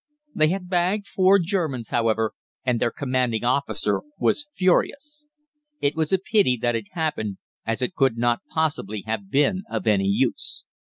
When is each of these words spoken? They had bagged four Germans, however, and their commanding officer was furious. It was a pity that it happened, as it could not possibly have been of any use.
They 0.33 0.47
had 0.47 0.67
bagged 0.67 1.05
four 1.05 1.37
Germans, 1.37 1.89
however, 1.89 2.33
and 2.65 2.79
their 2.79 2.89
commanding 2.89 3.43
officer 3.43 4.01
was 4.17 4.49
furious. 4.55 5.27
It 5.79 5.95
was 5.95 6.11
a 6.11 6.17
pity 6.17 6.57
that 6.59 6.75
it 6.75 6.87
happened, 6.93 7.37
as 7.67 7.83
it 7.83 7.93
could 7.93 8.17
not 8.17 8.41
possibly 8.51 9.03
have 9.05 9.29
been 9.29 9.61
of 9.69 9.85
any 9.85 10.07
use. 10.07 10.65